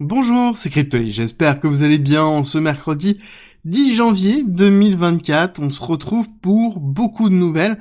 Bonjour, 0.00 0.56
c'est 0.56 0.70
Cryptoly, 0.70 1.10
j'espère 1.10 1.60
que 1.60 1.66
vous 1.66 1.82
allez 1.82 1.98
bien 1.98 2.24
en 2.24 2.42
ce 2.42 2.56
mercredi 2.56 3.20
10 3.66 3.96
janvier 3.96 4.42
2024. 4.46 5.60
On 5.60 5.70
se 5.70 5.82
retrouve 5.82 6.26
pour 6.40 6.80
beaucoup 6.80 7.28
de 7.28 7.34
nouvelles 7.34 7.76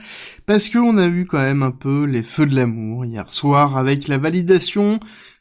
parce 0.46 0.68
qu'on 0.68 0.98
a 0.98 1.08
eu 1.08 1.26
quand 1.26 1.38
même 1.38 1.64
un 1.64 1.72
peu 1.72 2.04
les 2.04 2.22
feux 2.22 2.46
de 2.46 2.58
l'amour 2.58 3.06
hier 3.06 3.30
soir 3.30 3.78
avec 3.78 4.10
la 4.10 4.18
validation 4.18 5.00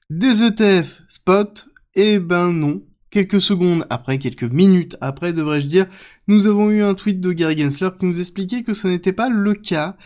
des 0.08 0.44
ETF 0.44 1.02
spot. 1.08 1.66
Et 1.96 2.20
ben 2.20 2.52
non, 2.52 2.84
quelques 3.10 3.40
secondes 3.40 3.84
après, 3.90 4.20
quelques 4.20 4.44
minutes 4.44 4.96
après, 5.00 5.32
devrais-je 5.32 5.66
dire, 5.66 5.88
nous 6.28 6.46
avons 6.46 6.70
eu 6.70 6.82
un 6.82 6.94
tweet 6.94 7.18
de 7.18 7.32
Gary 7.32 7.58
Gensler 7.58 7.90
qui 7.98 8.06
nous 8.06 8.20
expliquait 8.20 8.62
que 8.62 8.72
ce 8.72 8.86
n'était 8.86 9.12
pas 9.12 9.28
le 9.28 9.54
cas 9.54 9.96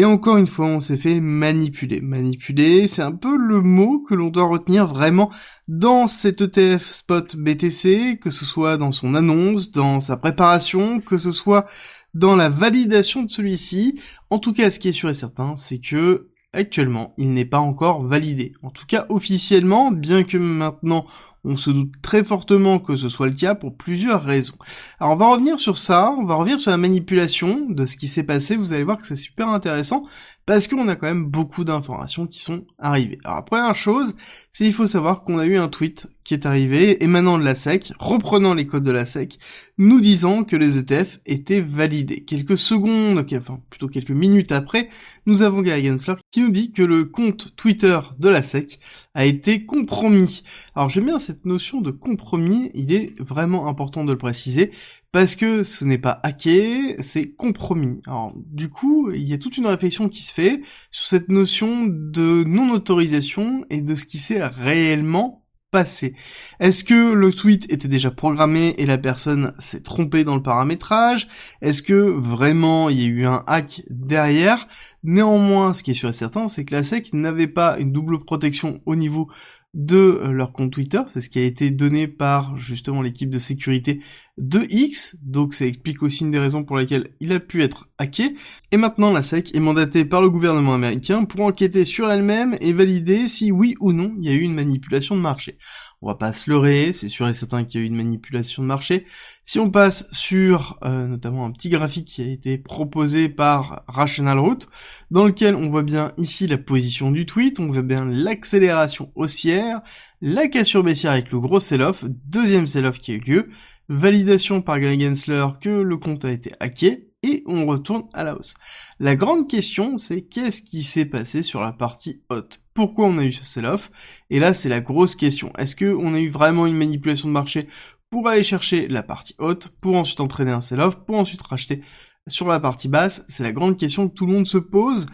et 0.00 0.04
encore 0.06 0.38
une 0.38 0.46
fois, 0.46 0.64
on 0.64 0.80
s'est 0.80 0.96
fait 0.96 1.20
manipuler. 1.20 2.00
Manipuler, 2.00 2.88
c'est 2.88 3.02
un 3.02 3.12
peu 3.12 3.36
le 3.36 3.60
mot 3.60 4.00
que 4.00 4.14
l'on 4.14 4.28
doit 4.28 4.44
retenir 4.44 4.86
vraiment 4.86 5.30
dans 5.68 6.06
cet 6.06 6.40
ETF 6.40 6.90
spot 6.90 7.36
BTC, 7.36 8.18
que 8.18 8.30
ce 8.30 8.46
soit 8.46 8.78
dans 8.78 8.92
son 8.92 9.14
annonce, 9.14 9.72
dans 9.72 10.00
sa 10.00 10.16
préparation, 10.16 11.00
que 11.00 11.18
ce 11.18 11.30
soit 11.30 11.66
dans 12.14 12.34
la 12.34 12.48
validation 12.48 13.24
de 13.24 13.28
celui-ci. 13.28 14.00
En 14.30 14.38
tout 14.38 14.54
cas, 14.54 14.70
ce 14.70 14.80
qui 14.80 14.88
est 14.88 14.92
sûr 14.92 15.10
et 15.10 15.14
certain, 15.14 15.54
c'est 15.56 15.80
que 15.80 16.30
actuellement, 16.54 17.12
il 17.18 17.34
n'est 17.34 17.44
pas 17.44 17.58
encore 17.58 18.02
validé. 18.02 18.54
En 18.62 18.70
tout 18.70 18.86
cas, 18.86 19.04
officiellement, 19.10 19.90
bien 19.90 20.22
que 20.22 20.38
maintenant 20.38 21.04
on 21.44 21.56
se 21.56 21.70
doute 21.70 21.92
très 22.02 22.24
fortement 22.24 22.78
que 22.78 22.96
ce 22.96 23.08
soit 23.08 23.26
le 23.26 23.34
cas 23.34 23.54
pour 23.54 23.76
plusieurs 23.76 24.22
raisons. 24.22 24.56
Alors 24.98 25.14
on 25.14 25.16
va 25.16 25.28
revenir 25.28 25.58
sur 25.58 25.78
ça, 25.78 26.14
on 26.18 26.24
va 26.24 26.34
revenir 26.34 26.60
sur 26.60 26.70
la 26.70 26.76
manipulation 26.76 27.66
de 27.68 27.86
ce 27.86 27.96
qui 27.96 28.08
s'est 28.08 28.22
passé, 28.22 28.56
vous 28.56 28.72
allez 28.72 28.84
voir 28.84 28.98
que 28.98 29.06
c'est 29.06 29.16
super 29.16 29.48
intéressant, 29.48 30.04
parce 30.46 30.66
qu'on 30.66 30.88
a 30.88 30.96
quand 30.96 31.06
même 31.06 31.26
beaucoup 31.26 31.64
d'informations 31.64 32.26
qui 32.26 32.40
sont 32.40 32.64
arrivées. 32.78 33.18
Alors 33.24 33.44
première 33.44 33.74
chose, 33.74 34.16
c'est 34.52 34.64
qu'il 34.64 34.72
faut 34.72 34.86
savoir 34.86 35.22
qu'on 35.22 35.38
a 35.38 35.46
eu 35.46 35.56
un 35.56 35.68
tweet 35.68 36.08
qui 36.24 36.34
est 36.34 36.46
arrivé 36.46 37.02
émanant 37.02 37.38
de 37.38 37.44
la 37.44 37.54
SEC, 37.54 37.92
reprenant 37.98 38.54
les 38.54 38.66
codes 38.66 38.84
de 38.84 38.90
la 38.90 39.04
SEC, 39.04 39.38
nous 39.78 40.00
disant 40.00 40.44
que 40.44 40.56
les 40.56 40.78
ETF 40.78 41.18
étaient 41.26 41.60
validés. 41.60 42.24
Quelques 42.24 42.58
secondes, 42.58 43.24
enfin 43.32 43.60
plutôt 43.70 43.88
quelques 43.88 44.10
minutes 44.10 44.52
après, 44.52 44.88
nous 45.26 45.42
avons 45.42 45.62
Gary 45.62 45.86
Gensler 45.86 46.14
qui 46.30 46.42
nous 46.42 46.50
dit 46.50 46.72
que 46.72 46.82
le 46.82 47.04
compte 47.04 47.56
Twitter 47.56 47.98
de 48.18 48.28
la 48.28 48.42
SEC 48.42 48.78
a 49.14 49.24
été 49.24 49.64
compromis. 49.64 50.42
Alors 50.74 50.88
j'aime 50.88 51.06
bien 51.06 51.18
notion 51.44 51.80
de 51.80 51.90
compromis, 51.90 52.70
il 52.74 52.92
est 52.92 53.18
vraiment 53.20 53.68
important 53.68 54.04
de 54.04 54.12
le 54.12 54.18
préciser, 54.18 54.70
parce 55.12 55.34
que 55.34 55.62
ce 55.62 55.84
n'est 55.84 55.98
pas 55.98 56.20
hacké, 56.22 56.96
c'est 57.00 57.32
compromis. 57.32 58.00
Alors 58.06 58.32
du 58.36 58.68
coup, 58.68 59.10
il 59.10 59.28
y 59.28 59.32
a 59.32 59.38
toute 59.38 59.56
une 59.56 59.66
réflexion 59.66 60.08
qui 60.08 60.22
se 60.22 60.32
fait 60.32 60.60
sur 60.90 61.06
cette 61.06 61.28
notion 61.28 61.86
de 61.86 62.44
non-autorisation 62.44 63.64
et 63.70 63.80
de 63.80 63.94
ce 63.94 64.06
qui 64.06 64.18
s'est 64.18 64.44
réellement 64.44 65.40
passé. 65.70 66.14
Est-ce 66.58 66.84
que 66.84 67.12
le 67.12 67.32
tweet 67.32 67.72
était 67.72 67.88
déjà 67.88 68.10
programmé 68.10 68.74
et 68.78 68.86
la 68.86 68.98
personne 68.98 69.52
s'est 69.58 69.82
trompée 69.82 70.24
dans 70.24 70.34
le 70.34 70.42
paramétrage? 70.42 71.28
Est-ce 71.62 71.82
que 71.82 71.94
vraiment 71.94 72.88
il 72.88 73.00
y 73.00 73.04
a 73.04 73.08
eu 73.08 73.26
un 73.26 73.44
hack 73.46 73.82
derrière? 73.88 74.66
Néanmoins, 75.02 75.72
ce 75.72 75.82
qui 75.82 75.92
est 75.92 75.94
sûr 75.94 76.08
et 76.08 76.12
certain, 76.12 76.48
c'est 76.48 76.64
que 76.64 76.74
la 76.74 76.82
SEC 76.82 77.14
n'avait 77.14 77.46
pas 77.46 77.78
une 77.78 77.92
double 77.92 78.18
protection 78.24 78.80
au 78.84 78.96
niveau 78.96 79.30
de 79.74 79.96
euh, 79.96 80.32
leur 80.32 80.52
compte 80.52 80.72
Twitter, 80.72 81.00
c'est 81.08 81.20
ce 81.20 81.30
qui 81.30 81.38
a 81.38 81.44
été 81.44 81.70
donné 81.70 82.08
par 82.08 82.56
justement 82.56 83.02
l'équipe 83.02 83.30
de 83.30 83.38
sécurité 83.38 84.02
de 84.40 84.66
X, 84.70 85.16
donc 85.20 85.52
ça 85.52 85.66
explique 85.66 86.02
aussi 86.02 86.24
une 86.24 86.30
des 86.30 86.38
raisons 86.38 86.64
pour 86.64 86.78
lesquelles 86.78 87.08
il 87.20 87.30
a 87.32 87.40
pu 87.40 87.62
être 87.62 87.90
hacké, 87.98 88.34
et 88.72 88.78
maintenant 88.78 89.12
la 89.12 89.20
SEC 89.20 89.54
est 89.54 89.60
mandatée 89.60 90.06
par 90.06 90.22
le 90.22 90.30
gouvernement 90.30 90.72
américain 90.72 91.24
pour 91.24 91.42
enquêter 91.42 91.84
sur 91.84 92.10
elle-même 92.10 92.56
et 92.62 92.72
valider 92.72 93.28
si 93.28 93.52
oui 93.52 93.74
ou 93.80 93.92
non 93.92 94.14
il 94.18 94.24
y 94.24 94.30
a 94.30 94.32
eu 94.32 94.40
une 94.40 94.54
manipulation 94.54 95.14
de 95.14 95.20
marché. 95.20 95.58
On 96.00 96.06
va 96.06 96.14
pas 96.14 96.32
se 96.32 96.48
leurrer, 96.48 96.92
c'est 96.94 97.08
sûr 97.08 97.28
et 97.28 97.34
certain 97.34 97.64
qu'il 97.64 97.78
y 97.78 97.82
a 97.82 97.84
eu 97.84 97.88
une 97.88 97.96
manipulation 97.96 98.62
de 98.62 98.66
marché. 98.66 99.04
Si 99.44 99.58
on 99.58 99.70
passe 99.70 100.06
sur 100.12 100.78
euh, 100.82 101.06
notamment 101.06 101.44
un 101.44 101.50
petit 101.50 101.68
graphique 101.68 102.06
qui 102.06 102.22
a 102.22 102.26
été 102.26 102.56
proposé 102.56 103.28
par 103.28 103.82
Rational 103.86 104.38
Route, 104.38 104.70
dans 105.10 105.26
lequel 105.26 105.54
on 105.54 105.68
voit 105.68 105.82
bien 105.82 106.12
ici 106.16 106.46
la 106.46 106.56
position 106.56 107.10
du 107.10 107.26
tweet, 107.26 107.60
on 107.60 107.66
voit 107.66 107.82
bien 107.82 108.06
l'accélération 108.06 109.12
haussière, 109.14 109.82
la 110.22 110.48
cassure 110.48 110.82
baissière 110.82 111.12
avec 111.12 111.30
le 111.30 111.40
gros 111.40 111.60
sell-off, 111.60 112.06
deuxième 112.06 112.66
sell-off 112.66 112.98
qui 112.98 113.12
a 113.12 113.14
eu 113.16 113.20
lieu, 113.20 113.48
validation 113.90 114.62
par 114.62 114.80
Gary 114.80 114.98
Gensler 115.00 115.46
que 115.60 115.68
le 115.68 115.96
compte 115.98 116.24
a 116.24 116.30
été 116.30 116.52
hacké, 116.60 117.08
et 117.22 117.42
on 117.44 117.66
retourne 117.66 118.04
à 118.14 118.24
la 118.24 118.34
hausse. 118.34 118.54
La 118.98 119.14
grande 119.14 119.46
question, 119.46 119.98
c'est 119.98 120.22
qu'est-ce 120.22 120.62
qui 120.62 120.82
s'est 120.82 121.04
passé 121.04 121.42
sur 121.42 121.60
la 121.60 121.72
partie 121.72 122.22
haute? 122.30 122.62
Pourquoi 122.72 123.08
on 123.08 123.18
a 123.18 123.24
eu 123.24 123.32
ce 123.32 123.44
sell-off? 123.44 123.90
Et 124.30 124.40
là, 124.40 124.54
c'est 124.54 124.70
la 124.70 124.80
grosse 124.80 125.16
question. 125.16 125.52
Est-ce 125.58 125.76
qu'on 125.76 126.14
a 126.14 126.20
eu 126.20 126.30
vraiment 126.30 126.66
une 126.66 126.76
manipulation 126.76 127.28
de 127.28 127.34
marché 127.34 127.68
pour 128.08 128.26
aller 128.26 128.42
chercher 128.42 128.88
la 128.88 129.02
partie 129.02 129.34
haute, 129.38 129.68
pour 129.82 129.96
ensuite 129.96 130.20
entraîner 130.20 130.52
un 130.52 130.62
sell-off, 130.62 130.96
pour 131.04 131.16
ensuite 131.16 131.42
racheter 131.42 131.82
sur 132.26 132.48
la 132.48 132.58
partie 132.58 132.88
basse? 132.88 133.22
C'est 133.28 133.42
la 133.42 133.52
grande 133.52 133.76
question 133.76 134.08
que 134.08 134.14
tout 134.14 134.24
le 134.24 134.32
monde 134.32 134.46
se 134.46 134.58
pose, 134.58 135.06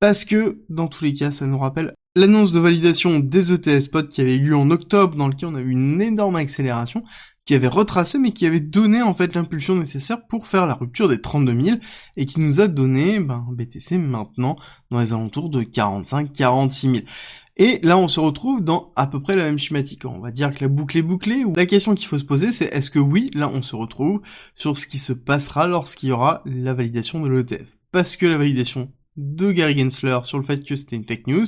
parce 0.00 0.24
que, 0.24 0.64
dans 0.68 0.88
tous 0.88 1.04
les 1.04 1.14
cas, 1.14 1.30
ça 1.30 1.46
nous 1.46 1.58
rappelle 1.58 1.94
l'annonce 2.16 2.52
de 2.52 2.58
validation 2.58 3.20
des 3.20 3.52
ETS 3.52 3.82
spot 3.82 4.08
qui 4.08 4.20
avait 4.20 4.34
eu 4.34 4.40
lieu 4.40 4.56
en 4.56 4.70
octobre, 4.70 5.16
dans 5.16 5.28
lequel 5.28 5.50
on 5.50 5.54
a 5.54 5.60
eu 5.60 5.70
une 5.70 6.02
énorme 6.02 6.36
accélération, 6.36 7.04
qui 7.44 7.54
avait 7.54 7.68
retracé 7.68 8.18
mais 8.18 8.32
qui 8.32 8.46
avait 8.46 8.60
donné 8.60 9.02
en 9.02 9.14
fait 9.14 9.34
l'impulsion 9.34 9.74
nécessaire 9.74 10.26
pour 10.26 10.46
faire 10.46 10.66
la 10.66 10.74
rupture 10.74 11.08
des 11.08 11.20
32 11.20 11.60
000 11.60 11.76
et 12.16 12.26
qui 12.26 12.40
nous 12.40 12.60
a 12.60 12.68
donné 12.68 13.20
ben, 13.20 13.44
BTC 13.50 13.98
maintenant 13.98 14.56
dans 14.90 15.00
les 15.00 15.12
alentours 15.12 15.50
de 15.50 15.62
45-46 15.62 16.92
000. 16.92 17.04
Et 17.56 17.80
là, 17.82 17.98
on 17.98 18.08
se 18.08 18.18
retrouve 18.18 18.62
dans 18.62 18.92
à 18.96 19.06
peu 19.06 19.20
près 19.20 19.36
la 19.36 19.44
même 19.44 19.58
schématique. 19.58 20.06
On 20.06 20.20
va 20.20 20.30
dire 20.30 20.54
que 20.54 20.64
la 20.64 20.68
boucle 20.68 20.96
est 20.96 21.02
bouclée. 21.02 21.44
La 21.54 21.66
question 21.66 21.94
qu'il 21.94 22.06
faut 22.06 22.18
se 22.18 22.24
poser, 22.24 22.50
c'est 22.50 22.66
est-ce 22.66 22.90
que 22.90 22.98
oui, 22.98 23.30
là, 23.34 23.50
on 23.52 23.60
se 23.60 23.76
retrouve 23.76 24.22
sur 24.54 24.78
ce 24.78 24.86
qui 24.86 24.98
se 24.98 25.12
passera 25.12 25.66
lorsqu'il 25.66 26.08
y 26.08 26.12
aura 26.12 26.42
la 26.46 26.72
validation 26.72 27.20
de 27.20 27.28
l'ETF. 27.28 27.76
Parce 27.90 28.16
que 28.16 28.24
la 28.24 28.38
validation 28.38 28.90
de 29.16 29.52
Gary 29.52 29.76
Gensler 29.76 30.18
sur 30.24 30.38
le 30.38 30.44
fait 30.44 30.64
que 30.64 30.74
c'était 30.74 30.96
une 30.96 31.04
fake 31.04 31.26
news 31.26 31.46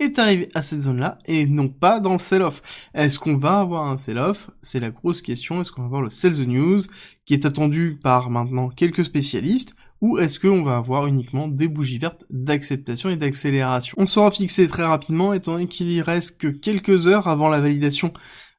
est 0.00 0.18
arrivé 0.18 0.48
à 0.54 0.62
cette 0.62 0.80
zone-là 0.80 1.18
et 1.26 1.46
non 1.46 1.68
pas 1.68 2.00
dans 2.00 2.14
le 2.14 2.18
sell-off. 2.18 2.62
Est-ce 2.94 3.18
qu'on 3.18 3.36
va 3.36 3.60
avoir 3.60 3.88
un 3.88 3.96
sell-off? 3.96 4.50
C'est 4.62 4.80
la 4.80 4.90
grosse 4.90 5.22
question. 5.22 5.60
Est-ce 5.60 5.70
qu'on 5.70 5.82
va 5.82 5.86
avoir 5.86 6.02
le 6.02 6.10
sell 6.10 6.34
the 6.34 6.46
news 6.46 6.80
qui 7.26 7.34
est 7.34 7.46
attendu 7.46 7.98
par 8.02 8.30
maintenant 8.30 8.68
quelques 8.68 9.04
spécialistes 9.04 9.74
ou 10.00 10.18
est-ce 10.18 10.38
qu'on 10.38 10.62
va 10.62 10.76
avoir 10.76 11.06
uniquement 11.06 11.48
des 11.48 11.68
bougies 11.68 11.98
vertes 11.98 12.24
d'acceptation 12.28 13.08
et 13.08 13.16
d'accélération? 13.16 13.94
On 13.98 14.06
sera 14.06 14.30
fixé 14.30 14.68
très 14.68 14.84
rapidement 14.84 15.32
étant 15.32 15.52
donné 15.52 15.66
qu'il 15.66 16.00
reste 16.02 16.36
que 16.38 16.48
quelques 16.48 17.06
heures 17.06 17.28
avant 17.28 17.48
la 17.48 17.60
validation 17.60 18.12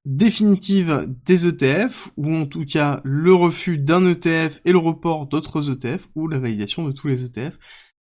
définitive 0.05 1.07
des 1.25 1.47
ETF, 1.47 2.09
ou 2.15 2.33
en 2.33 2.45
tout 2.45 2.63
cas 2.63 3.01
le 3.03 3.33
refus 3.33 3.79
d'un 3.79 4.05
ETF 4.05 4.61
et 4.63 4.71
le 4.71 4.77
report 4.77 5.27
d'autres 5.27 5.71
ETF, 5.71 6.07
ou 6.15 6.27
la 6.27 6.39
validation 6.39 6.85
de 6.87 6.91
tous 6.91 7.07
les 7.07 7.25
ETF 7.25 7.57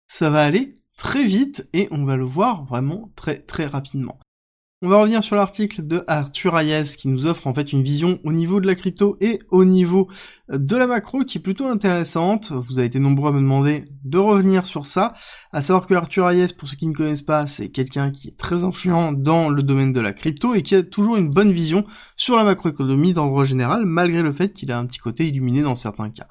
ça 0.09 0.31
va 0.31 0.43
aller 0.43 0.75
très 0.97 1.25
vite 1.25 1.69
et 1.73 1.87
on 1.93 2.05
va 2.05 2.17
le 2.17 2.25
voir 2.25 2.65
vraiment 2.65 3.13
très 3.15 3.39
très 3.39 3.67
rapidement. 3.67 4.19
On 4.81 4.89
va 4.89 5.01
revenir 5.01 5.25
sur 5.25 5.35
l'article 5.35 5.85
de 5.85 6.05
Arthur 6.07 6.57
Hayes 6.57 6.97
qui 6.97 7.09
nous 7.09 7.27
offre 7.27 7.49
en 7.49 7.55
fait 7.55 7.73
une 7.73 7.83
vision 7.83 8.21
au 8.23 8.33
niveau 8.33 8.61
de 8.61 8.67
la 8.69 8.77
crypto 8.77 9.17
et 9.21 9.41
au 9.51 9.65
niveau 9.65 10.09
de 10.49 10.77
la 10.77 10.87
macro 10.87 11.25
qui 11.25 11.39
est 11.39 11.41
plutôt 11.41 11.67
intéressante. 11.67 12.53
Vous 12.53 12.79
avez 12.79 12.87
été 12.87 13.01
nombreux 13.01 13.31
à 13.31 13.33
me 13.33 13.41
demander 13.41 13.83
de 14.05 14.19
revenir 14.19 14.67
sur 14.67 14.87
ça. 14.87 15.15
À 15.51 15.63
savoir 15.63 15.89
que 15.89 15.95
Arthur 15.95 16.31
Hayes, 16.31 16.55
pour 16.57 16.69
ceux 16.69 16.77
qui 16.77 16.87
ne 16.87 16.95
connaissent 16.95 17.23
pas, 17.23 17.49
c'est 17.49 17.71
quelqu'un 17.71 18.13
qui 18.13 18.29
est 18.29 18.37
très 18.37 18.63
influent 18.63 19.11
dans 19.11 19.49
le 19.49 19.65
domaine 19.65 19.93
de 19.93 20.01
la 20.01 20.13
crypto 20.13 20.55
et 20.55 20.63
qui 20.63 20.77
a 20.77 20.85
toujours 20.85 21.17
une 21.17 21.29
bonne 21.29 21.51
vision 21.51 21.85
sur 22.15 22.37
la 22.37 22.45
macroéconomie 22.45 23.13
d'ordre 23.13 23.45
général 23.45 23.85
malgré 23.85 24.23
le 24.23 24.33
fait 24.33 24.53
qu'il 24.53 24.71
a 24.71 24.79
un 24.79 24.87
petit 24.87 25.01
côté 25.01 25.27
illuminé 25.27 25.63
dans 25.63 25.75
certains 25.75 26.11
cas. 26.11 26.29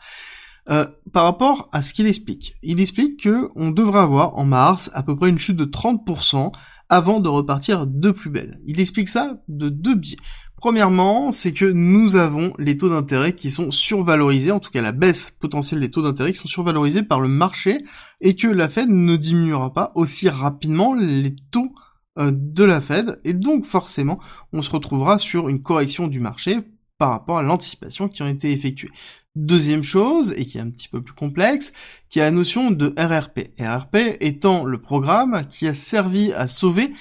Euh, 0.70 0.86
par 1.14 1.24
rapport 1.24 1.70
à 1.72 1.82
ce 1.82 1.94
qu'il 1.94 2.08
explique. 2.08 2.58
Il 2.62 2.82
explique 2.82 3.24
que 3.24 3.48
on 3.56 3.72
devrait 3.72 4.02
avoir 4.02 4.38
en 4.38 4.44
mars 4.44 4.92
à 4.94 5.02
peu 5.02 5.16
près 5.16 5.30
une 5.30 5.40
chute 5.40 5.56
de 5.56 5.64
30% 5.64 6.52
avant 6.90 7.22
de 7.22 7.30
repartir 7.30 7.88
de 7.88 8.12
plus 8.12 8.30
belle. 8.30 8.60
Il 8.66 8.82
explique 8.82 9.08
ça 9.08 9.42
de 9.48 9.70
deux 9.70 9.96
biais. 9.96 10.18
Premièrement, 10.58 11.32
c'est 11.32 11.54
que 11.54 11.66
nous 11.66 12.18
avons 12.18 12.52
les 12.58 12.78
taux 12.78 12.90
d'intérêt 12.90 13.34
qui 13.34 13.50
sont 13.50 13.72
survalorisés, 13.72 14.52
en 14.52 14.60
tout 14.60 14.72
cas 14.72 14.82
la 14.82 14.92
baisse 14.92 15.32
potentielle 15.32 15.80
des 15.80 15.92
taux 15.92 16.02
d'intérêt 16.02 16.34
qui 16.34 16.40
sont 16.40 16.48
survalorisés 16.48 17.04
par 17.04 17.22
le 17.22 17.30
marché 17.30 17.78
et 18.20 18.36
que 18.36 18.48
la 18.48 18.68
Fed 18.68 18.90
ne 18.90 19.16
diminuera 19.16 19.74
pas 19.74 19.94
aussi 19.96 20.28
rapidement 20.28 20.94
les 20.94 21.34
taux 21.52 21.72
euh, 22.18 22.32
de 22.34 22.64
la 22.66 22.82
Fed 22.82 23.22
et 23.24 23.34
donc 23.34 23.66
forcément 23.66 24.20
on 24.52 24.62
se 24.62 24.72
retrouvera 24.72 25.20
sur 25.20 25.48
une 25.48 25.62
correction 25.62 26.08
du 26.08 26.20
marché 26.20 26.58
par 26.98 27.12
rapport 27.12 27.38
à 27.38 27.42
l'anticipation 27.42 28.08
qui 28.08 28.24
a 28.24 28.30
été 28.30 28.52
effectuée. 28.52 28.90
Deuxième 29.36 29.84
chose, 29.84 30.34
et 30.36 30.46
qui 30.46 30.58
est 30.58 30.62
un 30.62 30.70
petit 30.70 30.88
peu 30.88 31.02
plus 31.02 31.14
complexe, 31.14 31.74
qui 32.10 32.20
est 32.20 32.24
la 32.24 32.32
notion 32.32 32.72
de 32.72 32.94
RRP. 32.98 33.52
RRP 33.60 34.18
étant 34.20 34.64
le 34.64 34.80
programme 34.80 35.46
qui 35.48 35.68
a 35.68 35.74
servi 35.74 36.34
à 36.34 36.48
sauver 36.48 36.92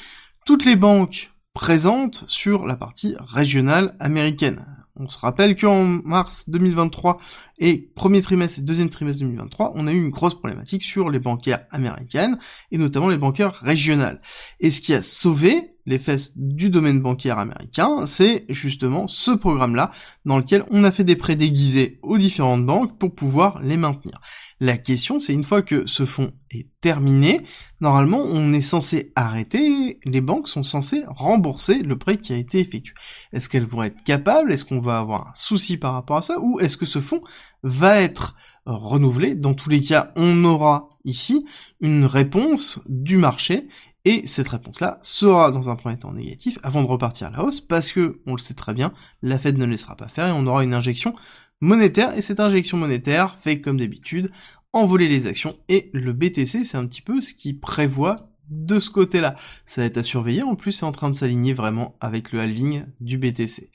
toutes 0.44 0.64
les 0.64 0.76
banques 0.76 1.30
présentes 1.54 2.24
sur 2.28 2.66
la 2.66 2.76
partie 2.76 3.16
régionale 3.18 3.96
américaine. 3.98 4.64
On 4.98 5.08
se 5.08 5.18
rappelle 5.18 5.56
qu'en 5.56 5.84
mars 5.84 6.48
2023 6.48 7.18
et 7.58 7.90
premier 7.94 8.22
trimestre 8.22 8.60
et 8.60 8.62
deuxième 8.62 8.88
trimestre 8.88 9.22
2023, 9.22 9.72
on 9.74 9.86
a 9.86 9.92
eu 9.92 9.96
une 9.96 10.10
grosse 10.10 10.34
problématique 10.34 10.82
sur 10.82 11.10
les 11.10 11.18
bancaires 11.18 11.64
américaines 11.70 12.38
et 12.70 12.78
notamment 12.78 13.08
les 13.08 13.18
bancaires 13.18 13.54
régionales. 13.54 14.20
Et 14.60 14.70
ce 14.70 14.80
qui 14.80 14.94
a 14.94 15.02
sauvé 15.02 15.76
les 15.86 15.98
fesses 15.98 16.36
du 16.36 16.68
domaine 16.68 17.00
bancaire 17.00 17.38
américain, 17.38 18.06
c'est 18.06 18.44
justement 18.48 19.06
ce 19.06 19.30
programme-là 19.30 19.90
dans 20.24 20.36
lequel 20.36 20.64
on 20.70 20.84
a 20.84 20.90
fait 20.90 21.04
des 21.04 21.16
prêts 21.16 21.36
déguisés 21.36 22.00
aux 22.02 22.18
différentes 22.18 22.66
banques 22.66 22.98
pour 22.98 23.14
pouvoir 23.14 23.62
les 23.62 23.76
maintenir. 23.76 24.20
La 24.58 24.76
question, 24.76 25.20
c'est 25.20 25.32
une 25.32 25.44
fois 25.44 25.62
que 25.62 25.86
ce 25.86 26.04
fonds 26.04 26.32
est 26.50 26.66
terminé, 26.80 27.42
normalement, 27.80 28.22
on 28.22 28.52
est 28.52 28.60
censé 28.60 29.12
arrêter, 29.14 30.00
les 30.04 30.20
banques 30.20 30.48
sont 30.48 30.62
censées 30.62 31.04
rembourser 31.06 31.82
le 31.82 31.98
prêt 31.98 32.16
qui 32.16 32.32
a 32.32 32.36
été 32.36 32.60
effectué. 32.60 32.94
Est-ce 33.32 33.48
qu'elles 33.48 33.66
vont 33.66 33.82
être 33.82 34.02
capables? 34.02 34.52
Est-ce 34.52 34.64
qu'on 34.64 34.80
va 34.80 34.98
avoir 34.98 35.28
un 35.28 35.34
souci 35.34 35.76
par 35.76 35.92
rapport 35.92 36.16
à 36.16 36.22
ça? 36.22 36.40
Ou 36.40 36.58
est-ce 36.60 36.76
que 36.76 36.86
ce 36.86 37.00
fonds 37.00 37.22
va 37.62 38.00
être 38.00 38.34
renouvelé 38.64 39.34
Dans 39.34 39.54
tous 39.54 39.70
les 39.70 39.80
cas, 39.80 40.12
on 40.16 40.44
aura 40.44 40.88
ici 41.04 41.44
une 41.80 42.04
réponse 42.04 42.80
du 42.86 43.16
marché 43.16 43.68
et 44.04 44.26
cette 44.26 44.48
réponse-là 44.48 44.98
sera 45.02 45.50
dans 45.50 45.68
un 45.68 45.76
premier 45.76 45.98
temps 45.98 46.12
négatif 46.12 46.58
avant 46.62 46.82
de 46.82 46.88
repartir 46.88 47.28
à 47.28 47.30
la 47.30 47.44
hausse 47.44 47.60
parce 47.60 47.90
que, 47.92 48.20
on 48.26 48.34
le 48.34 48.40
sait 48.40 48.54
très 48.54 48.74
bien, 48.74 48.92
la 49.22 49.38
Fed 49.38 49.58
ne 49.58 49.64
laissera 49.64 49.96
pas 49.96 50.08
faire 50.08 50.28
et 50.28 50.32
on 50.32 50.46
aura 50.46 50.64
une 50.64 50.74
injection 50.74 51.14
monétaire 51.60 52.16
et 52.16 52.22
cette 52.22 52.40
injection 52.40 52.76
monétaire 52.76 53.36
fait 53.36 53.60
comme 53.60 53.78
d'habitude 53.78 54.30
envoler 54.72 55.08
les 55.08 55.26
actions 55.26 55.56
et 55.68 55.90
le 55.94 56.12
BTC 56.12 56.64
c'est 56.64 56.76
un 56.76 56.86
petit 56.86 57.02
peu 57.02 57.20
ce 57.20 57.34
qui 57.34 57.54
prévoit 57.54 58.30
de 58.48 58.78
ce 58.78 58.90
côté-là. 58.90 59.34
Ça 59.64 59.80
va 59.80 59.86
être 59.86 59.98
à 59.98 60.02
surveiller, 60.02 60.42
en 60.42 60.54
plus 60.54 60.72
c'est 60.72 60.84
en 60.84 60.92
train 60.92 61.10
de 61.10 61.16
s'aligner 61.16 61.54
vraiment 61.54 61.96
avec 62.00 62.32
le 62.32 62.40
halving 62.40 62.84
du 63.00 63.18
BTC. 63.18 63.70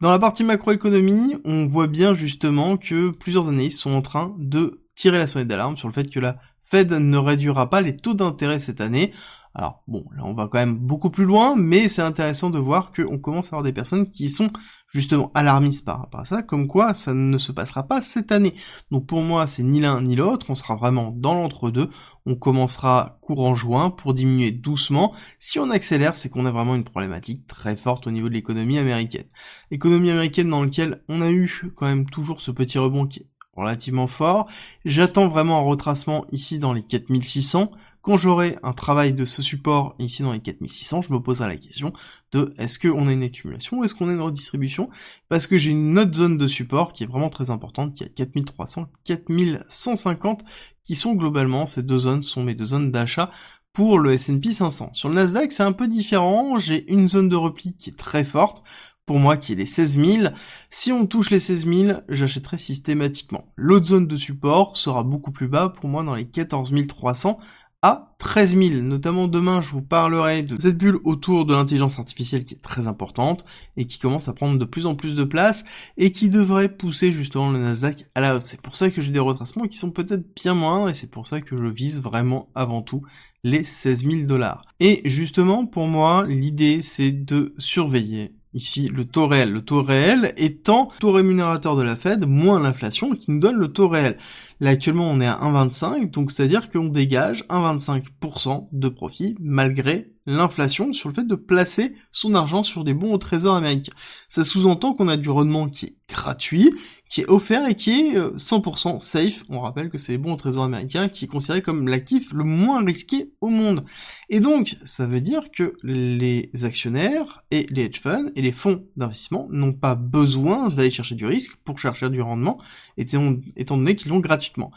Dans 0.00 0.10
la 0.10 0.18
partie 0.18 0.44
macroéconomie, 0.44 1.36
on 1.46 1.66
voit 1.66 1.86
bien 1.86 2.12
justement 2.12 2.76
que 2.76 3.10
plusieurs 3.10 3.48
analystes 3.48 3.80
sont 3.80 3.92
en 3.92 4.02
train 4.02 4.34
de 4.38 4.84
tirer 4.94 5.16
la 5.16 5.26
sonnette 5.26 5.48
d'alarme 5.48 5.78
sur 5.78 5.88
le 5.88 5.94
fait 5.94 6.10
que 6.10 6.20
la 6.20 6.36
Fed 6.66 6.92
ne 6.92 7.16
réduira 7.16 7.70
pas 7.70 7.80
les 7.80 7.96
taux 7.96 8.14
d'intérêt 8.14 8.58
cette 8.58 8.80
année. 8.80 9.12
Alors 9.58 9.82
bon, 9.88 10.04
là 10.14 10.22
on 10.26 10.34
va 10.34 10.48
quand 10.48 10.58
même 10.58 10.76
beaucoup 10.76 11.08
plus 11.08 11.24
loin, 11.24 11.54
mais 11.56 11.88
c'est 11.88 12.02
intéressant 12.02 12.50
de 12.50 12.58
voir 12.58 12.92
qu'on 12.92 13.16
commence 13.16 13.46
à 13.46 13.56
avoir 13.56 13.62
des 13.62 13.72
personnes 13.72 14.04
qui 14.04 14.28
sont 14.28 14.50
justement 14.86 15.30
alarmistes 15.34 15.82
par 15.82 15.98
rapport 15.98 16.20
à 16.20 16.24
ça, 16.26 16.42
comme 16.42 16.66
quoi 16.66 16.92
ça 16.92 17.14
ne 17.14 17.38
se 17.38 17.52
passera 17.52 17.84
pas 17.84 18.02
cette 18.02 18.32
année. 18.32 18.52
Donc 18.90 19.06
pour 19.06 19.22
moi, 19.22 19.46
c'est 19.46 19.62
ni 19.62 19.80
l'un 19.80 20.02
ni 20.02 20.14
l'autre, 20.14 20.50
on 20.50 20.54
sera 20.54 20.76
vraiment 20.76 21.10
dans 21.10 21.32
l'entre-deux, 21.32 21.88
on 22.26 22.34
commencera 22.34 23.18
courant 23.22 23.54
juin 23.54 23.88
pour 23.88 24.12
diminuer 24.12 24.50
doucement. 24.50 25.14
Si 25.38 25.58
on 25.58 25.70
accélère, 25.70 26.16
c'est 26.16 26.28
qu'on 26.28 26.44
a 26.44 26.52
vraiment 26.52 26.74
une 26.74 26.84
problématique 26.84 27.46
très 27.46 27.76
forte 27.76 28.06
au 28.06 28.10
niveau 28.10 28.28
de 28.28 28.34
l'économie 28.34 28.76
américaine. 28.76 29.24
Économie 29.70 30.10
américaine 30.10 30.50
dans 30.50 30.64
laquelle 30.64 31.02
on 31.08 31.22
a 31.22 31.30
eu 31.30 31.72
quand 31.76 31.86
même 31.86 32.04
toujours 32.04 32.42
ce 32.42 32.50
petit 32.50 32.76
rebond 32.78 33.06
qui 33.06 33.20
est 33.20 33.26
relativement 33.56 34.06
fort. 34.06 34.46
J'attends 34.84 35.28
vraiment 35.28 35.58
un 35.58 35.62
retracement 35.62 36.26
ici 36.32 36.58
dans 36.58 36.72
les 36.72 36.82
4600. 36.82 37.70
Quand 38.02 38.16
j'aurai 38.16 38.56
un 38.62 38.72
travail 38.72 39.14
de 39.14 39.24
ce 39.24 39.42
support 39.42 39.96
ici 39.98 40.22
dans 40.22 40.32
les 40.32 40.38
4600, 40.38 41.02
je 41.02 41.12
me 41.12 41.18
poserai 41.18 41.48
la 41.48 41.56
question 41.56 41.92
de 42.30 42.54
est-ce 42.56 42.78
qu'on 42.78 43.08
a 43.08 43.12
une 43.12 43.24
accumulation 43.24 43.78
ou 43.78 43.84
est-ce 43.84 43.94
qu'on 43.94 44.08
a 44.08 44.12
une 44.12 44.20
redistribution? 44.20 44.88
Parce 45.28 45.48
que 45.48 45.58
j'ai 45.58 45.72
une 45.72 45.98
autre 45.98 46.14
zone 46.14 46.38
de 46.38 46.46
support 46.46 46.92
qui 46.92 47.02
est 47.02 47.06
vraiment 47.06 47.30
très 47.30 47.50
importante, 47.50 47.94
qui 47.94 48.04
est 48.04 48.14
4300, 48.14 48.86
4150, 49.04 50.44
qui 50.84 50.94
sont 50.94 51.14
globalement, 51.14 51.66
ces 51.66 51.82
deux 51.82 51.98
zones 51.98 52.22
sont 52.22 52.44
mes 52.44 52.54
deux 52.54 52.66
zones 52.66 52.92
d'achat 52.92 53.32
pour 53.72 53.98
le 53.98 54.12
S&P 54.14 54.52
500. 54.52 54.90
Sur 54.94 55.10
le 55.10 55.16
Nasdaq, 55.16 55.52
c'est 55.52 55.62
un 55.62 55.72
peu 55.72 55.86
différent. 55.86 56.58
J'ai 56.58 56.90
une 56.90 57.10
zone 57.10 57.28
de 57.28 57.36
repli 57.36 57.76
qui 57.76 57.90
est 57.90 57.98
très 57.98 58.24
forte 58.24 58.62
pour 59.06 59.18
moi 59.20 59.36
qui 59.36 59.52
est 59.52 59.56
les 59.56 59.66
16 59.66 59.98
000. 59.98 60.28
Si 60.68 60.92
on 60.92 61.06
touche 61.06 61.30
les 61.30 61.40
16 61.40 61.66
000, 61.66 61.98
j'achèterai 62.08 62.58
systématiquement. 62.58 63.52
L'autre 63.56 63.86
zone 63.86 64.06
de 64.08 64.16
support 64.16 64.76
sera 64.76 65.04
beaucoup 65.04 65.30
plus 65.30 65.48
bas 65.48 65.70
pour 65.70 65.88
moi 65.88 66.02
dans 66.02 66.14
les 66.14 66.26
14 66.26 66.74
300 66.88 67.38
à 67.82 68.16
13 68.18 68.56
000. 68.56 68.82
Notamment 68.82 69.28
demain, 69.28 69.60
je 69.60 69.70
vous 69.70 69.82
parlerai 69.82 70.42
de 70.42 70.60
cette 70.60 70.76
bulle 70.76 70.98
autour 71.04 71.46
de 71.46 71.54
l'intelligence 71.54 72.00
artificielle 72.00 72.44
qui 72.44 72.54
est 72.54 72.62
très 72.62 72.88
importante 72.88 73.44
et 73.76 73.86
qui 73.86 74.00
commence 74.00 74.28
à 74.28 74.32
prendre 74.32 74.58
de 74.58 74.64
plus 74.64 74.86
en 74.86 74.96
plus 74.96 75.14
de 75.14 75.22
place 75.22 75.64
et 75.96 76.10
qui 76.10 76.28
devrait 76.28 76.68
pousser 76.68 77.12
justement 77.12 77.50
le 77.50 77.60
Nasdaq 77.60 78.06
à 78.16 78.20
la 78.20 78.34
hausse. 78.34 78.44
C'est 78.44 78.60
pour 78.60 78.74
ça 78.74 78.90
que 78.90 79.00
j'ai 79.00 79.12
des 79.12 79.20
retracements 79.20 79.68
qui 79.68 79.78
sont 79.78 79.92
peut-être 79.92 80.34
bien 80.34 80.54
moindres 80.54 80.88
et 80.88 80.94
c'est 80.94 81.10
pour 81.10 81.28
ça 81.28 81.40
que 81.40 81.56
je 81.56 81.66
vise 81.66 82.02
vraiment 82.02 82.48
avant 82.56 82.82
tout 82.82 83.02
les 83.44 83.62
16 83.62 84.04
000 84.04 84.26
dollars. 84.26 84.62
Et 84.80 85.02
justement, 85.04 85.66
pour 85.66 85.86
moi, 85.86 86.26
l'idée, 86.26 86.82
c'est 86.82 87.12
de 87.12 87.54
surveiller 87.58 88.34
Ici, 88.56 88.88
le 88.88 89.04
taux 89.04 89.28
réel. 89.28 89.52
Le 89.52 89.60
taux 89.60 89.82
réel 89.82 90.32
étant 90.38 90.88
taux 90.98 91.12
rémunérateur 91.12 91.76
de 91.76 91.82
la 91.82 91.94
Fed 91.94 92.24
moins 92.26 92.58
l'inflation 92.58 93.14
qui 93.14 93.30
nous 93.30 93.38
donne 93.38 93.56
le 93.56 93.68
taux 93.68 93.86
réel. 93.86 94.16
Là, 94.60 94.70
actuellement, 94.70 95.10
on 95.10 95.20
est 95.20 95.26
à 95.26 95.38
1,25, 95.42 96.10
donc 96.10 96.30
c'est-à-dire 96.30 96.70
qu'on 96.70 96.86
dégage 96.86 97.44
1,25% 97.50 98.68
de 98.72 98.88
profit 98.88 99.36
malgré 99.40 100.15
l'inflation 100.26 100.92
sur 100.92 101.08
le 101.08 101.14
fait 101.14 101.26
de 101.26 101.34
placer 101.34 101.94
son 102.12 102.34
argent 102.34 102.62
sur 102.62 102.84
des 102.84 102.94
bons 102.94 103.14
au 103.14 103.18
trésor 103.18 103.56
américain. 103.56 103.92
Ça 104.28 104.44
sous-entend 104.44 104.94
qu'on 104.94 105.08
a 105.08 105.16
du 105.16 105.30
rendement 105.30 105.68
qui 105.68 105.86
est 105.86 105.96
gratuit, 106.08 106.72
qui 107.08 107.20
est 107.20 107.28
offert 107.28 107.66
et 107.68 107.74
qui 107.74 107.90
est 107.90 108.18
100% 108.18 108.96
euh, 108.96 108.98
safe. 108.98 109.44
On 109.48 109.60
rappelle 109.60 109.88
que 109.90 109.98
c'est 109.98 110.12
les 110.12 110.18
bons 110.18 110.32
au 110.32 110.36
trésor 110.36 110.64
américain 110.64 111.08
qui 111.08 111.24
est 111.24 111.28
considéré 111.28 111.62
comme 111.62 111.88
l'actif 111.88 112.32
le 112.32 112.44
moins 112.44 112.84
risqué 112.84 113.32
au 113.40 113.48
monde. 113.48 113.84
Et 114.28 114.40
donc, 114.40 114.76
ça 114.84 115.06
veut 115.06 115.20
dire 115.20 115.50
que 115.50 115.74
les 115.82 116.50
actionnaires 116.64 117.44
et 117.50 117.66
les 117.70 117.84
hedge 117.84 118.00
funds 118.00 118.30
et 118.34 118.42
les 118.42 118.52
fonds 118.52 118.82
d'investissement 118.96 119.46
n'ont 119.50 119.72
pas 119.72 119.94
besoin 119.94 120.68
d'aller 120.68 120.90
chercher 120.90 121.14
du 121.14 121.26
risque 121.26 121.56
pour 121.64 121.78
chercher 121.78 122.10
du 122.10 122.20
rendement, 122.20 122.58
étant, 122.96 123.36
étant 123.56 123.76
donné 123.76 123.94
qu'ils 123.94 124.10
l'ont 124.10 124.20
gratuitement. 124.20 124.70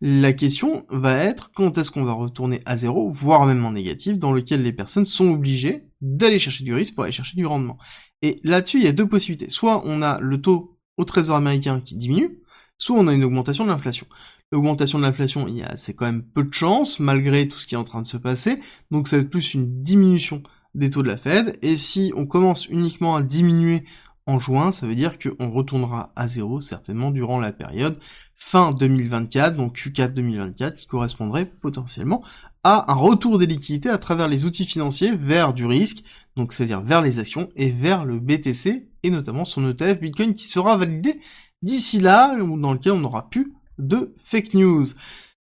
La 0.00 0.32
question 0.32 0.84
va 0.90 1.16
être 1.16 1.52
quand 1.54 1.78
est-ce 1.78 1.90
qu'on 1.90 2.04
va 2.04 2.12
retourner 2.12 2.60
à 2.66 2.76
zéro, 2.76 3.08
voire 3.10 3.46
même 3.46 3.64
en 3.64 3.72
négatif, 3.72 4.18
dans 4.18 4.32
lequel 4.32 4.62
les 4.62 4.72
personnes 4.72 4.95
sont 5.04 5.30
obligées 5.30 5.84
d'aller 6.00 6.38
chercher 6.38 6.64
du 6.64 6.74
risque 6.74 6.94
pour 6.94 7.04
aller 7.04 7.12
chercher 7.12 7.36
du 7.36 7.46
rendement. 7.46 7.78
Et 8.22 8.36
là-dessus, 8.44 8.78
il 8.78 8.84
y 8.84 8.88
a 8.88 8.92
deux 8.92 9.08
possibilités. 9.08 9.50
Soit 9.50 9.82
on 9.84 10.02
a 10.02 10.20
le 10.20 10.40
taux 10.40 10.78
au 10.96 11.04
trésor 11.04 11.36
américain 11.36 11.80
qui 11.80 11.96
diminue, 11.96 12.40
soit 12.78 12.96
on 12.96 13.08
a 13.08 13.12
une 13.12 13.24
augmentation 13.24 13.64
de 13.64 13.70
l'inflation. 13.70 14.06
L'augmentation 14.52 14.98
de 14.98 15.04
l'inflation, 15.04 15.46
c'est 15.74 15.94
quand 15.94 16.06
même 16.06 16.22
peu 16.22 16.44
de 16.44 16.54
chance, 16.54 17.00
malgré 17.00 17.48
tout 17.48 17.58
ce 17.58 17.66
qui 17.66 17.74
est 17.74 17.78
en 17.78 17.84
train 17.84 18.00
de 18.00 18.06
se 18.06 18.16
passer. 18.16 18.60
Donc 18.90 19.08
ça 19.08 19.16
va 19.16 19.22
être 19.22 19.30
plus 19.30 19.54
une 19.54 19.82
diminution 19.82 20.42
des 20.74 20.90
taux 20.90 21.02
de 21.02 21.08
la 21.08 21.16
Fed. 21.16 21.58
Et 21.62 21.76
si 21.76 22.12
on 22.14 22.26
commence 22.26 22.66
uniquement 22.68 23.16
à 23.16 23.22
diminuer 23.22 23.84
en 24.26 24.38
juin, 24.38 24.72
ça 24.72 24.86
veut 24.86 24.94
dire 24.94 25.18
qu'on 25.18 25.50
retournera 25.50 26.12
à 26.16 26.28
zéro 26.28 26.60
certainement 26.60 27.10
durant 27.10 27.40
la 27.40 27.52
période 27.52 27.98
fin 28.34 28.70
2024, 28.70 29.56
donc 29.56 29.76
Q4 29.76 30.12
2024, 30.12 30.76
qui 30.76 30.86
correspondrait 30.86 31.46
potentiellement 31.46 32.22
un 32.66 32.94
retour 32.94 33.38
des 33.38 33.46
liquidités 33.46 33.88
à 33.88 33.98
travers 33.98 34.28
les 34.28 34.44
outils 34.44 34.64
financiers 34.64 35.14
vers 35.14 35.54
du 35.54 35.66
risque, 35.66 36.02
donc 36.36 36.52
c'est-à-dire 36.52 36.80
vers 36.80 37.00
les 37.00 37.18
actions 37.18 37.48
et 37.54 37.70
vers 37.70 38.04
le 38.04 38.18
BTC 38.18 38.88
et 39.02 39.10
notamment 39.10 39.44
son 39.44 39.70
ETF 39.70 40.00
Bitcoin 40.00 40.34
qui 40.34 40.46
sera 40.46 40.76
validé 40.76 41.20
d'ici 41.62 42.00
là, 42.00 42.36
dans 42.36 42.72
lequel 42.72 42.92
on 42.92 43.00
n'aura 43.00 43.30
plus 43.30 43.54
de 43.78 44.14
fake 44.22 44.54
news. 44.54 44.86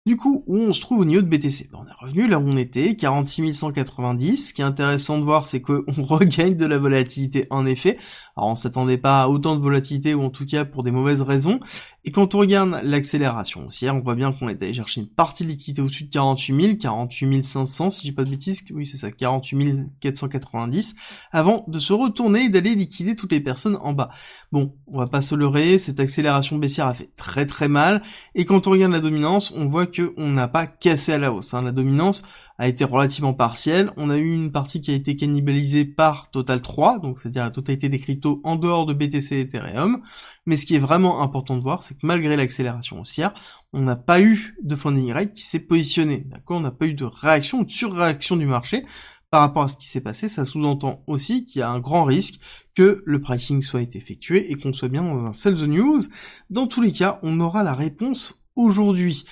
Du 0.06 0.18
coup, 0.18 0.44
où 0.46 0.58
on 0.58 0.74
se 0.74 0.82
trouve 0.82 1.00
au 1.00 1.06
niveau 1.06 1.22
de 1.22 1.26
BTC 1.26 1.70
ben, 1.72 1.78
On 1.82 1.86
est 1.86 2.06
revenu 2.06 2.28
là 2.28 2.38
où 2.38 2.42
on 2.46 2.58
était, 2.58 2.94
46 2.94 3.54
190. 3.54 4.48
Ce 4.48 4.52
qui 4.52 4.60
est 4.60 4.64
intéressant 4.64 5.18
de 5.18 5.24
voir, 5.24 5.46
c'est 5.46 5.62
qu'on 5.62 5.82
regagne 6.02 6.58
de 6.58 6.66
la 6.66 6.76
volatilité 6.76 7.46
en 7.48 7.64
effet. 7.64 7.96
Alors 8.36 8.50
on 8.50 8.56
s'attendait 8.56 8.98
pas 8.98 9.22
à 9.22 9.28
autant 9.28 9.56
de 9.56 9.62
volatilité, 9.62 10.12
ou 10.12 10.20
en 10.22 10.28
tout 10.28 10.44
cas 10.44 10.66
pour 10.66 10.84
des 10.84 10.90
mauvaises 10.90 11.22
raisons. 11.22 11.58
Et 12.04 12.10
quand 12.10 12.34
on 12.34 12.40
regarde 12.40 12.80
l'accélération 12.82 13.64
haussière, 13.64 13.96
on 13.96 14.00
voit 14.00 14.14
bien 14.14 14.30
qu'on 14.32 14.50
est 14.50 14.62
allé 14.62 14.74
chercher 14.74 15.00
une 15.00 15.08
partie 15.08 15.44
de 15.44 15.48
liquidité 15.48 15.80
au-dessus 15.80 16.04
de 16.04 16.10
48 16.10 16.60
000, 16.60 16.76
48 16.76 17.42
500 17.42 17.88
si 17.88 18.06
j'ai 18.06 18.12
pas 18.12 18.24
de 18.24 18.30
bêtises, 18.30 18.62
oui 18.72 18.86
c'est 18.86 18.98
ça, 18.98 19.10
48 19.10 19.86
490, 20.00 20.96
avant 21.32 21.64
de 21.66 21.78
se 21.78 21.94
retourner 21.94 22.44
et 22.44 22.48
d'aller 22.50 22.74
liquider 22.74 23.16
toutes 23.16 23.32
les 23.32 23.40
personnes 23.40 23.78
en 23.80 23.94
bas. 23.94 24.10
Bon, 24.52 24.74
on 24.86 24.98
va 24.98 25.06
pas 25.06 25.22
se 25.22 25.34
leurrer, 25.34 25.78
cette 25.78 25.98
accélération 25.98 26.58
baissière 26.58 26.88
a 26.88 26.92
fait 26.92 27.08
très 27.16 27.46
très 27.46 27.68
mal, 27.68 28.02
et 28.34 28.44
quand 28.44 28.66
on 28.66 28.70
regarde 28.72 28.92
la 28.92 29.00
dominance, 29.00 29.50
on 29.56 29.66
voit 29.66 29.86
qu'on 29.94 30.28
n'a 30.28 30.48
pas 30.48 30.66
cassé 30.66 31.12
à 31.12 31.18
la 31.18 31.32
hausse. 31.32 31.54
Hein. 31.54 31.62
La 31.62 31.72
dominance 31.72 32.22
a 32.58 32.68
été 32.68 32.84
relativement 32.84 33.34
partielle. 33.34 33.92
On 33.96 34.10
a 34.10 34.16
eu 34.16 34.32
une 34.32 34.52
partie 34.52 34.80
qui 34.80 34.90
a 34.90 34.94
été 34.94 35.16
cannibalisée 35.16 35.84
par 35.84 36.30
Total 36.30 36.60
3, 36.60 36.98
donc 36.98 37.20
c'est-à-dire 37.20 37.44
la 37.44 37.50
totalité 37.50 37.88
des 37.88 37.98
cryptos 37.98 38.40
en 38.44 38.56
dehors 38.56 38.86
de 38.86 38.94
BTC 38.94 39.36
et 39.36 39.40
Ethereum. 39.40 40.02
Mais 40.46 40.56
ce 40.56 40.66
qui 40.66 40.74
est 40.74 40.80
vraiment 40.80 41.22
important 41.22 41.56
de 41.56 41.62
voir, 41.62 41.82
c'est 41.82 41.94
que 41.94 42.06
malgré 42.06 42.36
l'accélération 42.36 43.00
haussière, 43.00 43.32
on 43.72 43.80
n'a 43.80 43.96
pas 43.96 44.20
eu 44.20 44.56
de 44.62 44.76
funding 44.76 45.12
rate 45.12 45.32
qui 45.32 45.42
s'est 45.42 45.60
positionné. 45.60 46.26
D'accord? 46.26 46.58
On 46.58 46.60
n'a 46.60 46.70
pas 46.70 46.86
eu 46.86 46.94
de 46.94 47.04
réaction 47.04 47.60
ou 47.60 47.64
de 47.64 47.70
surréaction 47.70 48.36
du 48.36 48.46
marché 48.46 48.84
par 49.34 49.40
rapport 49.40 49.64
à 49.64 49.68
ce 49.68 49.74
qui 49.74 49.88
s'est 49.88 50.00
passé, 50.00 50.28
ça 50.28 50.44
sous-entend 50.44 51.02
aussi 51.08 51.44
qu'il 51.44 51.58
y 51.58 51.62
a 51.62 51.68
un 51.68 51.80
grand 51.80 52.04
risque 52.04 52.38
que 52.76 53.02
le 53.04 53.20
pricing 53.20 53.62
soit 53.62 53.96
effectué 53.96 54.52
et 54.52 54.54
qu'on 54.54 54.72
soit 54.72 54.86
bien 54.88 55.02
dans 55.02 55.26
un 55.26 55.32
sell 55.32 55.54
the 55.54 55.62
news. 55.62 56.02
Dans 56.50 56.68
tous 56.68 56.80
les 56.80 56.92
cas, 56.92 57.18
on 57.24 57.40
aura 57.40 57.64
la 57.64 57.74
réponse 57.74 58.40
aujourd'hui. 58.54 59.24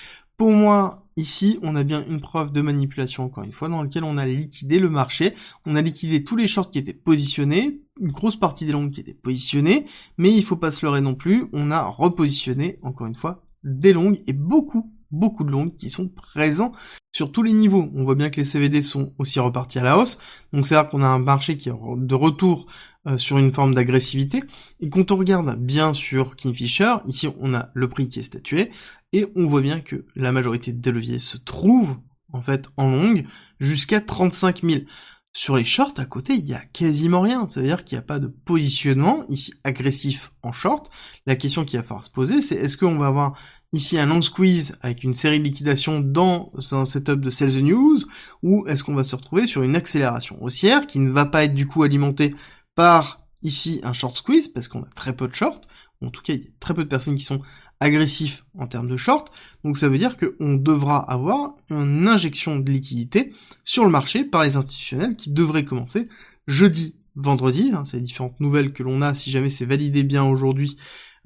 Pour 0.42 0.50
moi, 0.50 1.06
ici, 1.16 1.60
on 1.62 1.76
a 1.76 1.84
bien 1.84 2.04
une 2.04 2.20
preuve 2.20 2.50
de 2.50 2.60
manipulation, 2.62 3.22
encore 3.22 3.44
une 3.44 3.52
fois, 3.52 3.68
dans 3.68 3.80
lequel 3.80 4.02
on 4.02 4.18
a 4.18 4.26
liquidé 4.26 4.80
le 4.80 4.90
marché, 4.90 5.34
on 5.66 5.76
a 5.76 5.82
liquidé 5.82 6.24
tous 6.24 6.34
les 6.34 6.48
shorts 6.48 6.72
qui 6.72 6.80
étaient 6.80 6.92
positionnés, 6.92 7.80
une 8.00 8.10
grosse 8.10 8.34
partie 8.34 8.66
des 8.66 8.72
longues 8.72 8.90
qui 8.90 8.98
étaient 8.98 9.14
positionnées, 9.14 9.84
mais 10.18 10.34
il 10.34 10.42
faut 10.42 10.56
pas 10.56 10.72
se 10.72 10.84
leurrer 10.84 11.00
non 11.00 11.14
plus, 11.14 11.46
on 11.52 11.70
a 11.70 11.82
repositionné, 11.82 12.80
encore 12.82 13.06
une 13.06 13.14
fois, 13.14 13.44
des 13.62 13.92
longues 13.92 14.20
et 14.26 14.32
beaucoup 14.32 14.92
beaucoup 15.12 15.44
de 15.44 15.50
longs 15.50 15.70
qui 15.70 15.90
sont 15.90 16.08
présents 16.08 16.72
sur 17.12 17.30
tous 17.30 17.42
les 17.42 17.52
niveaux. 17.52 17.90
On 17.94 18.04
voit 18.04 18.14
bien 18.14 18.30
que 18.30 18.38
les 18.38 18.44
CVD 18.44 18.82
sont 18.82 19.12
aussi 19.18 19.38
repartis 19.38 19.78
à 19.78 19.84
la 19.84 19.98
hausse, 19.98 20.18
donc 20.52 20.66
c'est 20.66 20.74
là 20.74 20.84
qu'on 20.84 21.02
a 21.02 21.06
un 21.06 21.18
marché 21.18 21.56
qui 21.56 21.68
est 21.68 21.72
de 21.72 22.14
retour 22.14 22.66
euh, 23.06 23.16
sur 23.18 23.38
une 23.38 23.52
forme 23.52 23.74
d'agressivité. 23.74 24.42
Et 24.80 24.90
quand 24.90 25.10
on 25.10 25.16
regarde 25.16 25.56
bien 25.56 25.92
sur 25.92 26.34
Kingfisher, 26.34 26.96
ici 27.04 27.28
on 27.40 27.54
a 27.54 27.68
le 27.74 27.88
prix 27.88 28.08
qui 28.08 28.18
est 28.18 28.24
statué, 28.24 28.70
et 29.12 29.26
on 29.36 29.46
voit 29.46 29.60
bien 29.60 29.80
que 29.80 30.06
la 30.16 30.32
majorité 30.32 30.72
des 30.72 30.90
leviers 30.90 31.18
se 31.18 31.36
trouvent 31.36 31.96
en 32.32 32.42
fait 32.42 32.68
en 32.76 32.90
longue 32.90 33.26
jusqu'à 33.60 34.00
35 34.00 34.62
000. 34.62 34.80
Sur 35.34 35.56
les 35.56 35.64
shorts 35.64 35.94
à 35.96 36.04
côté, 36.04 36.34
il 36.34 36.44
y 36.44 36.52
a 36.52 36.60
quasiment 36.60 37.22
rien. 37.22 37.48
Ça 37.48 37.60
veut 37.60 37.66
dire 37.66 37.84
qu'il 37.84 37.96
n'y 37.96 38.00
a 38.00 38.06
pas 38.06 38.18
de 38.18 38.26
positionnement 38.26 39.24
ici 39.28 39.54
agressif 39.64 40.30
en 40.42 40.52
short. 40.52 40.90
La 41.26 41.36
question 41.36 41.64
qu'il 41.64 41.78
va 41.78 41.84
falloir 41.84 42.04
se 42.04 42.10
poser, 42.10 42.42
c'est 42.42 42.56
est-ce 42.56 42.76
qu'on 42.76 42.98
va 42.98 43.06
avoir 43.06 43.38
ici 43.72 43.98
un 43.98 44.04
long 44.04 44.20
squeeze 44.20 44.76
avec 44.82 45.04
une 45.04 45.14
série 45.14 45.38
de 45.38 45.44
liquidations 45.44 46.00
dans 46.00 46.50
un 46.72 46.84
setup 46.84 47.20
de 47.20 47.30
sales 47.30 47.62
news 47.62 47.96
ou 48.42 48.66
est-ce 48.66 48.84
qu'on 48.84 48.94
va 48.94 49.04
se 49.04 49.16
retrouver 49.16 49.46
sur 49.46 49.62
une 49.62 49.74
accélération 49.74 50.36
haussière 50.42 50.86
qui 50.86 50.98
ne 50.98 51.10
va 51.10 51.24
pas 51.24 51.44
être 51.44 51.54
du 51.54 51.66
coup 51.66 51.82
alimentée 51.82 52.34
par 52.74 53.22
ici 53.42 53.80
un 53.84 53.94
short 53.94 54.16
squeeze 54.16 54.48
parce 54.48 54.68
qu'on 54.68 54.82
a 54.82 54.88
très 54.94 55.16
peu 55.16 55.28
de 55.28 55.34
shorts. 55.34 55.62
En 56.02 56.10
tout 56.10 56.20
cas, 56.20 56.34
il 56.34 56.40
y 56.40 56.46
a 56.46 56.50
très 56.60 56.74
peu 56.74 56.84
de 56.84 56.88
personnes 56.88 57.16
qui 57.16 57.24
sont 57.24 57.40
agressifs 57.82 58.44
en 58.58 58.66
termes 58.66 58.88
de 58.88 58.96
short. 58.96 59.32
Donc 59.64 59.76
ça 59.76 59.88
veut 59.88 59.98
dire 59.98 60.16
qu'on 60.16 60.54
devra 60.54 60.98
avoir 60.98 61.56
une 61.70 62.08
injection 62.08 62.58
de 62.58 62.70
liquidité 62.70 63.32
sur 63.64 63.84
le 63.84 63.90
marché 63.90 64.24
par 64.24 64.42
les 64.42 64.56
institutionnels 64.56 65.16
qui 65.16 65.30
devrait 65.30 65.64
commencer 65.64 66.08
jeudi, 66.46 66.94
vendredi. 67.16 67.72
Hein, 67.74 67.84
c'est 67.84 68.00
différentes 68.00 68.40
nouvelles 68.40 68.72
que 68.72 68.82
l'on 68.82 69.02
a 69.02 69.14
si 69.14 69.30
jamais 69.30 69.50
c'est 69.50 69.66
validé 69.66 70.02
bien 70.04 70.24
aujourd'hui 70.24 70.76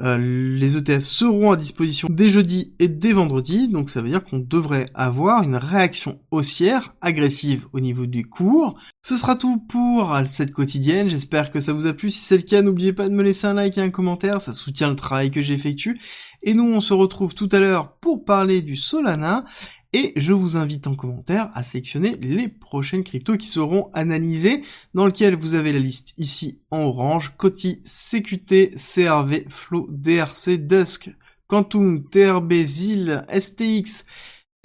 euh, 0.02 0.18
les 0.18 0.76
ETF 0.76 1.04
seront 1.04 1.52
à 1.52 1.56
disposition 1.56 2.08
dès 2.10 2.28
jeudi 2.28 2.75
et 2.78 2.88
dès 2.88 3.12
vendredi, 3.12 3.68
donc 3.68 3.88
ça 3.88 4.02
veut 4.02 4.10
dire 4.10 4.22
qu'on 4.22 4.38
devrait 4.38 4.90
avoir 4.94 5.42
une 5.42 5.56
réaction 5.56 6.20
haussière 6.30 6.94
agressive 7.00 7.66
au 7.72 7.80
niveau 7.80 8.04
du 8.04 8.26
cours. 8.26 8.78
Ce 9.02 9.16
sera 9.16 9.36
tout 9.36 9.58
pour 9.58 10.14
cette 10.26 10.52
quotidienne, 10.52 11.08
j'espère 11.08 11.50
que 11.50 11.60
ça 11.60 11.72
vous 11.72 11.86
a 11.86 11.94
plu. 11.94 12.10
Si 12.10 12.20
c'est 12.20 12.36
le 12.36 12.42
cas, 12.42 12.60
n'oubliez 12.60 12.92
pas 12.92 13.08
de 13.08 13.14
me 13.14 13.22
laisser 13.22 13.46
un 13.46 13.54
like 13.54 13.78
et 13.78 13.80
un 13.80 13.90
commentaire, 13.90 14.42
ça 14.42 14.52
soutient 14.52 14.90
le 14.90 14.96
travail 14.96 15.30
que 15.30 15.40
j'effectue. 15.40 15.98
Et 16.43 16.55
nous, 16.55 16.64
on 16.64 16.81
se 16.81 16.95
retrouve 16.95 17.35
tout 17.35 17.49
à 17.52 17.61
l'heure 17.61 17.93
pour 17.99 18.25
parler 18.25 18.62
du 18.62 18.76
Solana. 18.76 19.45
Et 19.93 20.12
je 20.16 20.33
vous 20.33 20.57
invite 20.57 20.87
en 20.87 20.95
commentaire 20.95 21.50
à 21.55 21.62
sélectionner 21.62 22.16
les 22.21 22.49
prochaines 22.49 23.05
cryptos 23.05 23.37
qui 23.38 23.47
seront 23.47 23.90
analysées, 23.95 24.62
dans 24.95 25.07
lequel 25.07 25.35
vous 25.37 25.55
avez 25.55 25.73
la 25.73 25.78
liste 25.78 26.12
ici 26.19 26.61
en 26.71 26.83
orange, 26.83 27.35
Coty, 27.37 27.83
CQT, 27.85 28.75
CRV, 28.76 29.47
Flow, 29.49 29.87
DRC, 29.90 30.59
Dusk, 30.59 31.11
Quantum, 31.47 32.09
TRB, 32.09 32.52
ZIL, 32.64 33.25
STX, 33.33 34.05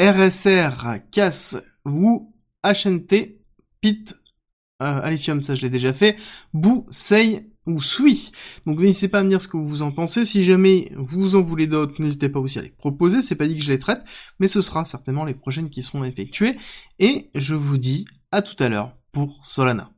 RSR, 0.02 1.00
CAS, 1.12 1.58
WU, 1.86 2.28
HNT, 2.64 3.40
PIT, 3.82 4.16
euh, 4.82 5.02
Alifium, 5.02 5.44
ça 5.44 5.56
je 5.56 5.62
l'ai 5.62 5.70
déjà 5.70 5.94
fait, 5.94 6.18
Boo, 6.54 6.88
Sei, 6.90 7.51
ou 7.68 7.82
Sui. 7.82 8.32
Donc 8.66 8.80
n'hésitez 8.80 9.08
pas 9.08 9.20
à 9.20 9.24
me 9.24 9.30
dire 9.30 9.42
ce 9.42 9.48
que 9.48 9.58
vous 9.58 9.82
en 9.82 9.92
pensez. 9.92 10.26
Si 10.26 10.44
jamais 10.44 10.92
vous 10.96 11.36
en 11.36 11.42
voulez 11.42 11.68
d'autres, 11.68 12.02
n'hésitez 12.02 12.30
pas 12.30 12.40
aussi 12.40 12.60
à 12.60 12.62
les 12.62 12.70
proposer. 12.70 13.22
C'est 13.22 13.36
pas 13.36 13.48
dit 13.48 13.56
que 13.56 13.64
je 13.64 13.72
les 13.72 13.80
traite, 13.80 14.04
mais 14.40 14.48
ce 14.48 14.62
sera 14.62 14.86
certainement 14.86 15.26
les 15.26 15.36
prochaines 15.36 15.70
qui 15.70 15.84
seront 15.84 16.04
effectuées. 16.04 16.58
Et 17.00 17.30
je 17.36 17.56
vous 17.56 17.78
dis 17.78 18.06
à 18.32 18.42
tout 18.42 18.62
à 18.64 18.70
l'heure 18.70 18.96
pour 19.12 19.40
Solana. 19.44 19.92